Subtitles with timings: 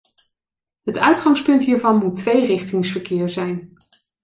[0.83, 3.73] Het uitgangspunt hiervan moet tweerichtingsverkeer zijn.